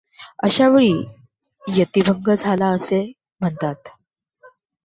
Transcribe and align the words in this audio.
अशा 0.43 0.67
वेळी 0.67 1.03
यतिभंग 1.63 2.33
झाला 2.33 2.67
असे 2.67 3.01
म्हणतात. 3.41 3.89